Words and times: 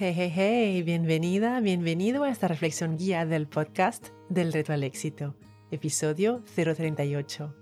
Hey, 0.00 0.14
hey, 0.16 0.32
hey, 0.32 0.82
bienvenida, 0.84 1.58
bienvenido 1.58 2.22
a 2.22 2.28
esta 2.30 2.46
reflexión 2.46 2.96
guía 2.96 3.26
del 3.26 3.48
podcast 3.48 4.10
del 4.28 4.52
reto 4.52 4.72
al 4.72 4.84
éxito, 4.84 5.34
episodio 5.72 6.40
038. 6.54 7.52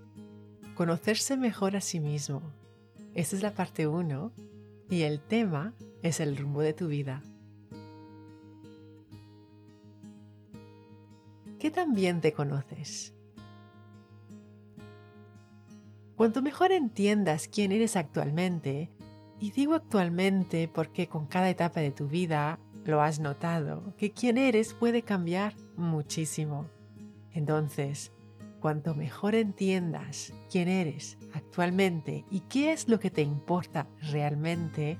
Conocerse 0.75 1.35
mejor 1.35 1.75
a 1.75 1.81
sí 1.81 1.99
mismo. 1.99 2.43
Esta 3.15 3.37
es 3.37 3.41
la 3.41 3.55
parte 3.55 3.87
1 3.87 4.31
y 4.87 5.01
el 5.01 5.19
tema 5.19 5.73
es 6.03 6.19
el 6.19 6.37
rumbo 6.37 6.61
de 6.61 6.73
tu 6.73 6.87
vida. 6.87 7.23
¿Qué 11.57 11.71
tan 11.71 11.95
bien 11.95 12.21
te 12.21 12.33
conoces? 12.33 13.15
Cuanto 16.15 16.43
mejor 16.43 16.71
entiendas 16.71 17.47
quién 17.47 17.71
eres 17.71 17.95
actualmente, 17.95 18.91
y 19.39 19.51
digo 19.51 19.75
actualmente 19.75 20.67
porque 20.67 21.07
con 21.07 21.27
cada 21.27 21.49
etapa 21.49 21.79
de 21.79 21.91
tu 21.91 22.07
vida 22.07 22.59
lo 22.85 23.01
has 23.01 23.19
notado, 23.19 23.93
que 23.97 24.11
quién 24.11 24.37
eres 24.37 24.73
puede 24.73 25.01
cambiar 25.01 25.53
muchísimo. 25.75 26.69
Entonces, 27.31 28.11
cuanto 28.59 28.95
mejor 28.95 29.35
entiendas 29.35 30.33
quién 30.49 30.67
eres 30.67 31.17
actualmente 31.33 32.25
y 32.31 32.41
qué 32.41 32.71
es 32.71 32.87
lo 32.87 32.99
que 32.99 33.11
te 33.11 33.21
importa 33.21 33.87
realmente, 34.01 34.97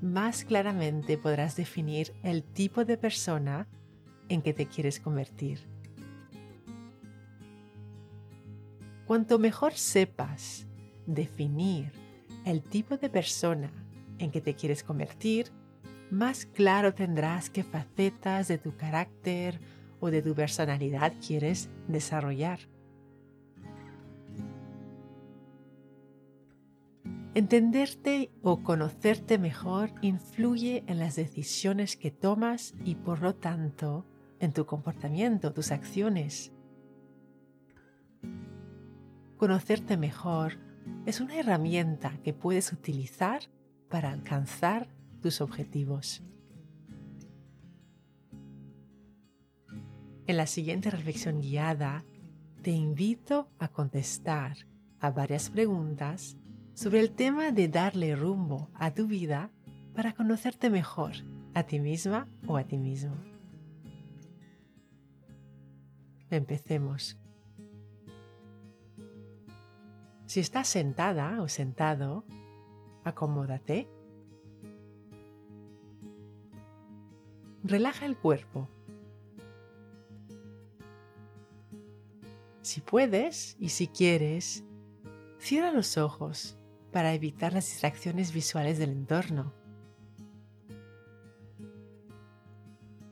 más 0.00 0.44
claramente 0.44 1.16
podrás 1.16 1.56
definir 1.56 2.12
el 2.22 2.42
tipo 2.44 2.84
de 2.84 2.98
persona 2.98 3.66
en 4.28 4.42
que 4.42 4.52
te 4.52 4.66
quieres 4.66 5.00
convertir. 5.00 5.60
Cuanto 9.06 9.38
mejor 9.38 9.74
sepas 9.74 10.66
definir 11.06 12.03
el 12.44 12.62
tipo 12.62 12.96
de 12.96 13.08
persona 13.08 13.70
en 14.18 14.30
que 14.30 14.40
te 14.40 14.54
quieres 14.54 14.82
convertir, 14.82 15.50
más 16.10 16.46
claro 16.46 16.94
tendrás 16.94 17.50
qué 17.50 17.64
facetas 17.64 18.48
de 18.48 18.58
tu 18.58 18.76
carácter 18.76 19.60
o 20.00 20.10
de 20.10 20.22
tu 20.22 20.34
personalidad 20.34 21.12
quieres 21.26 21.70
desarrollar. 21.88 22.60
Entenderte 27.34 28.30
o 28.42 28.62
conocerte 28.62 29.38
mejor 29.38 29.90
influye 30.02 30.84
en 30.86 31.00
las 31.00 31.16
decisiones 31.16 31.96
que 31.96 32.12
tomas 32.12 32.74
y 32.84 32.94
por 32.94 33.22
lo 33.22 33.34
tanto 33.34 34.06
en 34.38 34.52
tu 34.52 34.66
comportamiento, 34.66 35.52
tus 35.52 35.72
acciones. 35.72 36.52
Conocerte 39.36 39.96
mejor 39.96 40.58
es 41.06 41.20
una 41.20 41.36
herramienta 41.36 42.18
que 42.22 42.32
puedes 42.32 42.72
utilizar 42.72 43.42
para 43.88 44.10
alcanzar 44.10 44.88
tus 45.20 45.40
objetivos. 45.40 46.22
En 50.26 50.36
la 50.36 50.46
siguiente 50.46 50.90
reflexión 50.90 51.40
guiada, 51.40 52.04
te 52.62 52.70
invito 52.70 53.50
a 53.58 53.68
contestar 53.68 54.56
a 54.98 55.10
varias 55.10 55.50
preguntas 55.50 56.38
sobre 56.72 57.00
el 57.00 57.10
tema 57.10 57.52
de 57.52 57.68
darle 57.68 58.16
rumbo 58.16 58.70
a 58.74 58.92
tu 58.92 59.06
vida 59.06 59.50
para 59.94 60.14
conocerte 60.14 60.70
mejor 60.70 61.12
a 61.52 61.64
ti 61.64 61.78
misma 61.78 62.26
o 62.46 62.56
a 62.56 62.64
ti 62.64 62.78
mismo. 62.78 63.14
Empecemos. 66.30 67.18
Si 70.26 70.40
estás 70.40 70.68
sentada 70.68 71.42
o 71.42 71.48
sentado, 71.48 72.24
acomódate. 73.04 73.88
Relaja 77.62 78.06
el 78.06 78.16
cuerpo. 78.16 78.68
Si 82.62 82.80
puedes 82.80 83.56
y 83.58 83.68
si 83.68 83.88
quieres, 83.88 84.64
cierra 85.38 85.70
los 85.70 85.98
ojos 85.98 86.56
para 86.92 87.12
evitar 87.12 87.52
las 87.52 87.66
distracciones 87.66 88.32
visuales 88.32 88.78
del 88.78 88.90
entorno. 88.90 89.52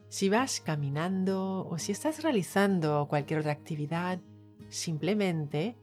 Si 0.08 0.28
vas 0.28 0.60
caminando 0.60 1.66
o 1.66 1.78
si 1.78 1.92
estás 1.92 2.22
realizando 2.22 3.06
cualquier 3.08 3.40
otra 3.40 3.52
actividad, 3.52 4.20
simplemente 4.68 5.76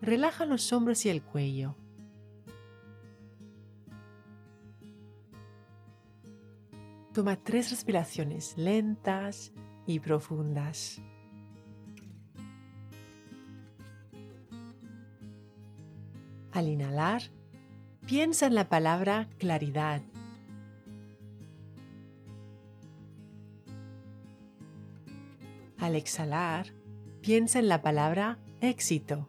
Relaja 0.00 0.44
los 0.44 0.72
hombros 0.72 1.04
y 1.06 1.08
el 1.08 1.22
cuello. 1.22 1.74
Toma 7.12 7.36
tres 7.36 7.70
respiraciones 7.70 8.58
lentas 8.58 9.52
y 9.86 10.00
profundas. 10.00 11.00
Al 16.52 16.68
inhalar, 16.68 17.22
piensa 18.06 18.46
en 18.46 18.54
la 18.54 18.68
palabra 18.68 19.28
claridad. 19.38 20.02
Al 25.78 25.94
exhalar, 25.94 26.66
piensa 27.20 27.58
en 27.58 27.68
la 27.68 27.80
palabra 27.80 28.38
éxito. 28.60 29.28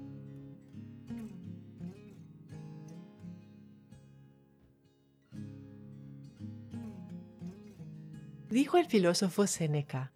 Dijo 8.51 8.77
el 8.77 8.85
filósofo 8.85 9.47
Séneca, 9.47 10.11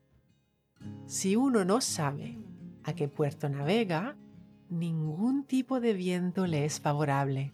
si 1.06 1.38
uno 1.38 1.64
no 1.64 1.80
sabe 1.80 2.38
a 2.84 2.94
qué 2.94 3.08
puerto 3.08 3.48
navega, 3.48 4.18
ningún 4.70 5.46
tipo 5.46 5.80
de 5.80 5.94
viento 5.94 6.46
le 6.46 6.66
es 6.66 6.82
favorable. 6.82 7.54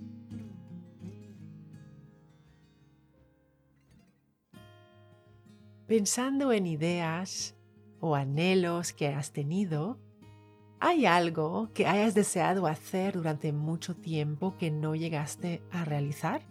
Pensando 5.85 6.51
en 6.51 6.65
ideas 6.65 7.55
o 7.99 8.15
anhelos 8.15 8.91
que 8.91 9.09
has 9.09 9.33
tenido, 9.33 9.99
¿hay 10.79 11.05
algo 11.05 11.71
que 11.75 11.85
hayas 11.85 12.15
deseado 12.15 12.65
hacer 12.65 13.13
durante 13.13 13.53
mucho 13.53 13.95
tiempo 13.95 14.57
que 14.57 14.71
no 14.71 14.95
llegaste 14.95 15.61
a 15.69 15.85
realizar? 15.85 16.50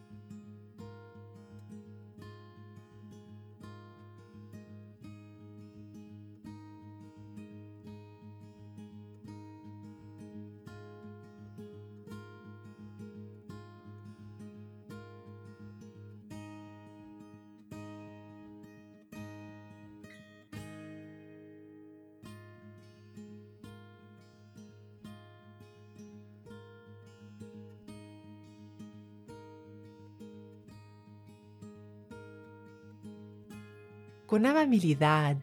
Con 34.31 34.47
amabilidad, 34.47 35.39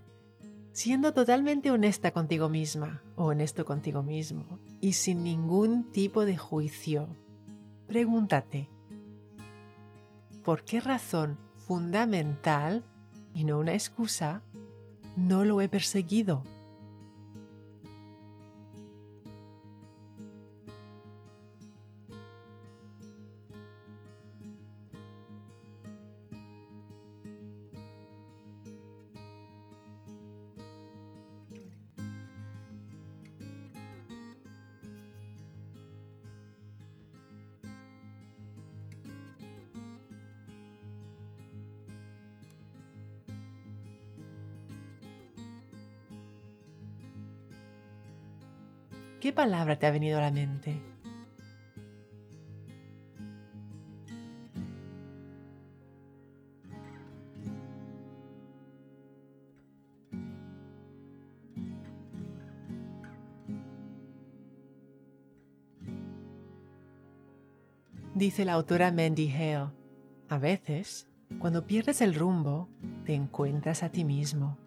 siendo 0.72 1.14
totalmente 1.14 1.72
honesta 1.72 2.12
contigo 2.12 2.48
misma 2.48 3.02
o 3.18 3.26
honesto 3.26 3.66
contigo 3.66 4.02
mismo 4.02 4.60
y 4.80 4.94
sin 4.94 5.26
ningún 5.26 5.92
tipo 5.92 6.24
de 6.24 6.38
juicio. 6.38 7.10
Pregúntate, 7.88 8.70
¿por 10.42 10.64
qué 10.64 10.80
razón 10.80 11.38
fundamental 11.58 12.86
y 13.34 13.44
no 13.44 13.60
una 13.60 13.74
excusa 13.74 14.42
no 15.18 15.44
lo 15.44 15.60
he 15.60 15.68
perseguido? 15.68 16.46
¿Qué 49.20 49.34
palabra 49.34 49.80
te 49.80 49.88
ha 49.88 49.92
venido 49.92 50.20
a 50.20 50.22
la 50.22 50.32
mente? 50.32 50.80
Dice 68.14 68.46
la 68.46 68.54
autora 68.54 68.92
Mandy 68.92 69.32
Hale, 69.32 69.72
a 70.30 70.38
veces, 70.38 71.08
cuando 71.40 71.66
pierdes 71.68 72.02
el 72.02 72.16
rumbo, 72.16 72.70
te 73.06 73.14
encuentras 73.14 73.84
a 73.84 73.90
ti 73.90 74.06
mismo. 74.06 74.58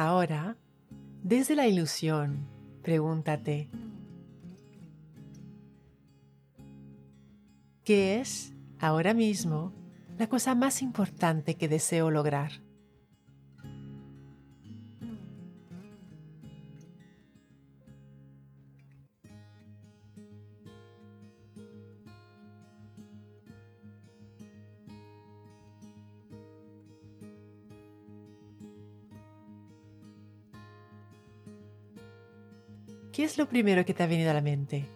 Ahora, 0.00 0.56
desde 1.24 1.56
la 1.56 1.66
ilusión, 1.66 2.46
pregúntate, 2.84 3.68
¿qué 7.82 8.20
es, 8.20 8.54
ahora 8.78 9.12
mismo, 9.12 9.72
la 10.16 10.28
cosa 10.28 10.54
más 10.54 10.82
importante 10.82 11.56
que 11.56 11.66
deseo 11.66 12.12
lograr? 12.12 12.52
¿Qué 33.18 33.24
es 33.24 33.36
lo 33.36 33.48
primero 33.48 33.84
que 33.84 33.94
te 33.94 34.04
ha 34.04 34.06
venido 34.06 34.30
a 34.30 34.34
la 34.34 34.40
mente? 34.40 34.86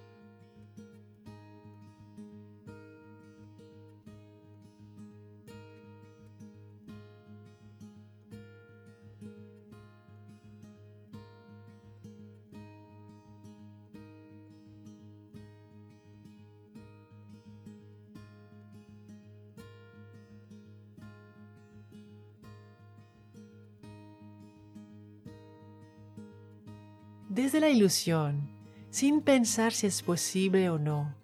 Desde 27.34 27.60
la 27.60 27.70
ilusión, 27.70 28.50
sin 28.90 29.22
pensar 29.22 29.72
si 29.72 29.86
es 29.86 30.02
posible 30.02 30.68
o 30.68 30.78
no. 30.78 31.14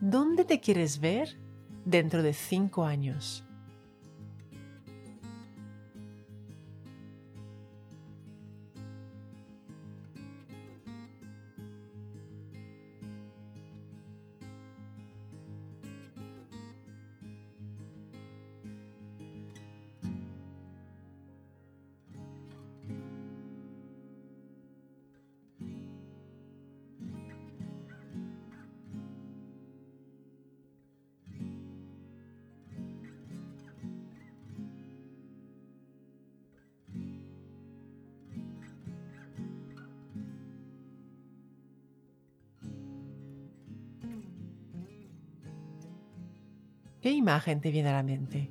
¿Dónde 0.00 0.44
te 0.44 0.58
quieres 0.58 0.98
ver 0.98 1.38
dentro 1.84 2.24
de 2.24 2.32
cinco 2.32 2.84
años? 2.84 3.44
¿Qué 47.00 47.10
imagen 47.10 47.60
te 47.62 47.70
viene 47.70 47.88
a 47.88 47.94
la 47.94 48.02
mente? 48.02 48.50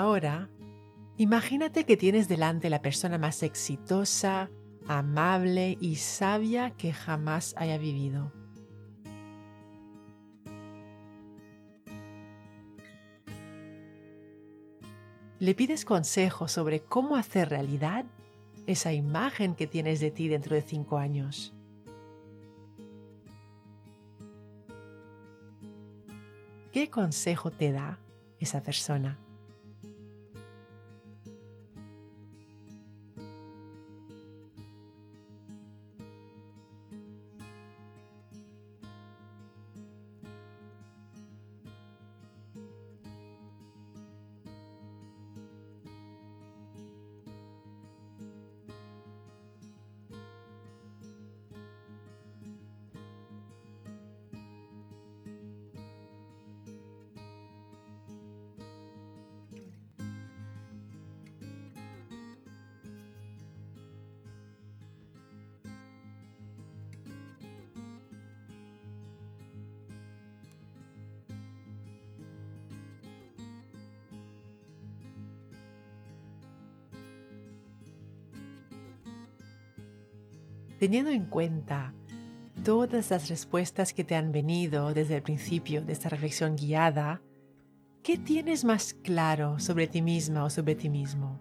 Ahora, 0.00 0.48
imagínate 1.18 1.84
que 1.84 1.98
tienes 1.98 2.26
delante 2.26 2.70
la 2.70 2.80
persona 2.80 3.18
más 3.18 3.42
exitosa, 3.42 4.48
amable 4.88 5.76
y 5.78 5.96
sabia 5.96 6.70
que 6.70 6.94
jamás 6.94 7.52
haya 7.58 7.76
vivido. 7.76 8.32
Le 15.38 15.54
pides 15.54 15.84
consejo 15.84 16.48
sobre 16.48 16.80
cómo 16.80 17.16
hacer 17.16 17.50
realidad 17.50 18.06
esa 18.66 18.94
imagen 18.94 19.54
que 19.54 19.66
tienes 19.66 20.00
de 20.00 20.10
ti 20.10 20.28
dentro 20.28 20.56
de 20.56 20.62
cinco 20.62 20.96
años. 20.96 21.52
¿Qué 26.72 26.88
consejo 26.88 27.50
te 27.50 27.70
da 27.70 27.98
esa 28.38 28.62
persona? 28.62 29.18
Teniendo 80.80 81.10
en 81.10 81.26
cuenta 81.26 81.92
todas 82.64 83.10
las 83.10 83.28
respuestas 83.28 83.92
que 83.92 84.02
te 84.02 84.16
han 84.16 84.32
venido 84.32 84.94
desde 84.94 85.16
el 85.16 85.22
principio 85.22 85.82
de 85.82 85.92
esta 85.92 86.08
reflexión 86.08 86.56
guiada, 86.56 87.20
¿qué 88.02 88.16
tienes 88.16 88.64
más 88.64 88.94
claro 88.94 89.58
sobre 89.58 89.86
ti 89.88 90.00
misma 90.00 90.42
o 90.42 90.48
sobre 90.48 90.74
ti 90.74 90.88
mismo? 90.88 91.38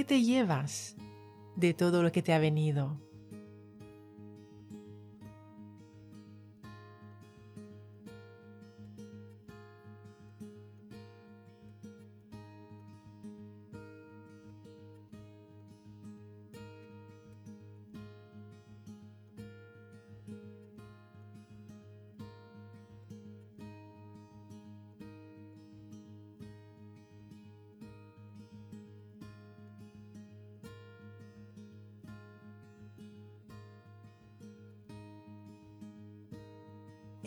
¿Qué 0.00 0.04
te 0.04 0.22
llevas 0.22 0.96
de 1.56 1.74
todo 1.74 2.02
lo 2.02 2.10
que 2.10 2.22
te 2.22 2.32
ha 2.32 2.38
venido? 2.38 2.98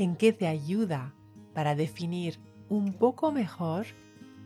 En 0.03 0.17
qué 0.17 0.33
te 0.33 0.47
ayuda 0.47 1.13
para 1.53 1.75
definir 1.75 2.37
un 2.67 2.91
poco 2.91 3.31
mejor 3.31 3.85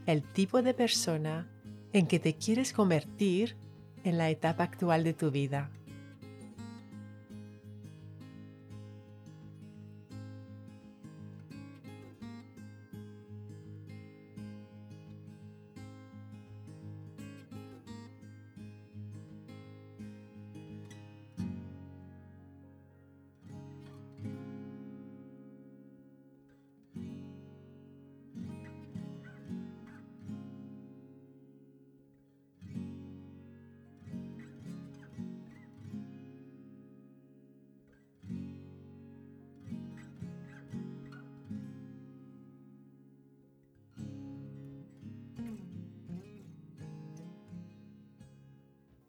el 0.05 0.21
tipo 0.21 0.61
de 0.61 0.75
persona 0.75 1.49
en 1.93 2.05
que 2.05 2.19
te 2.19 2.35
quieres 2.35 2.73
convertir 2.73 3.57
en 4.03 4.19
la 4.19 4.29
etapa 4.29 4.63
actual 4.63 5.03
de 5.03 5.15
tu 5.15 5.31
vida. 5.31 5.71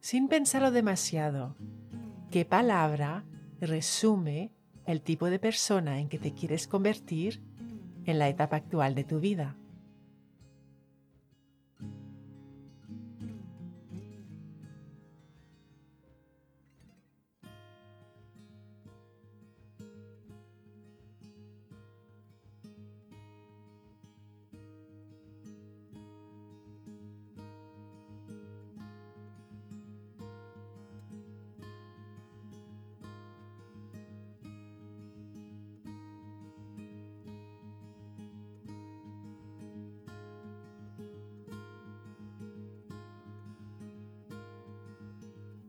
Sin 0.08 0.28
pensarlo 0.28 0.70
demasiado. 0.70 1.54
¿Qué 2.30 2.46
palabra 2.46 3.26
resume 3.60 4.54
el 4.86 5.02
tipo 5.02 5.28
de 5.28 5.38
persona 5.38 6.00
en 6.00 6.08
que 6.08 6.18
te 6.18 6.32
quieres 6.32 6.66
convertir 6.66 7.42
en 8.06 8.18
la 8.18 8.30
etapa 8.30 8.56
actual 8.56 8.94
de 8.94 9.04
tu 9.04 9.20
vida? 9.20 9.58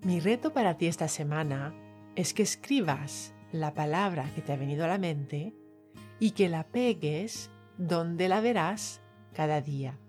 Mi 0.09 0.19
reto 0.19 0.53
para 0.53 0.75
ti 0.75 0.87
esta 0.87 1.07
semana 1.07 1.71
es 2.15 2.33
que 2.33 2.41
escribas 2.41 3.31
la 3.51 3.75
palabra 3.75 4.31
que 4.33 4.41
te 4.41 4.51
ha 4.51 4.55
venido 4.55 4.83
a 4.83 4.87
la 4.87 4.97
mente 4.97 5.53
y 6.19 6.31
que 6.31 6.49
la 6.49 6.63
pegues 6.63 7.51
donde 7.77 8.27
la 8.27 8.41
verás 8.41 9.01
cada 9.35 9.61
día. 9.61 9.99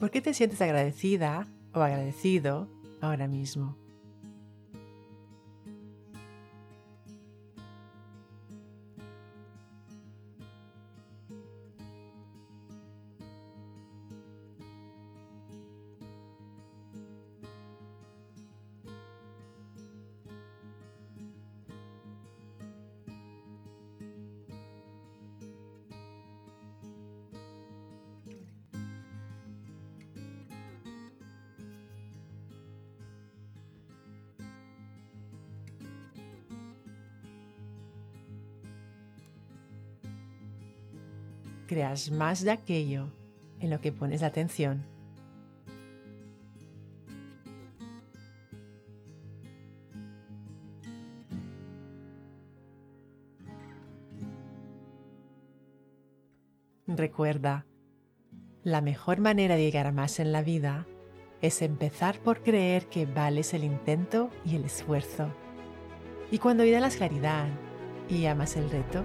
¿Por 0.00 0.10
qué 0.10 0.20
te 0.20 0.34
sientes 0.34 0.60
agradecida 0.60 1.46
o 1.72 1.82
agradecido 1.82 2.68
ahora 3.00 3.28
mismo? 3.28 3.76
Creas 41.70 42.10
más 42.10 42.42
de 42.42 42.50
aquello 42.50 43.12
en 43.60 43.70
lo 43.70 43.80
que 43.80 43.92
pones 43.92 44.24
atención. 44.24 44.84
Recuerda, 56.88 57.66
la 58.64 58.80
mejor 58.80 59.20
manera 59.20 59.54
de 59.54 59.62
llegar 59.62 59.86
a 59.86 59.92
más 59.92 60.18
en 60.18 60.32
la 60.32 60.42
vida 60.42 60.88
es 61.40 61.62
empezar 61.62 62.18
por 62.18 62.42
creer 62.42 62.86
que 62.86 63.06
vales 63.06 63.54
el 63.54 63.62
intento 63.62 64.28
y 64.44 64.56
el 64.56 64.64
esfuerzo. 64.64 65.32
Y 66.32 66.38
cuando 66.38 66.64
la 66.80 66.90
claridad 66.90 67.46
y 68.08 68.26
amas 68.26 68.56
el 68.56 68.68
reto, 68.70 69.04